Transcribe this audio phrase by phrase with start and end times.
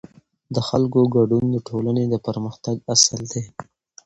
[0.55, 3.43] د خلکو ګډون د ټولنې د پرمختګ اصل دی